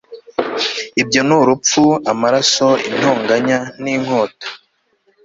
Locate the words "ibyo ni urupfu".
1.01-1.83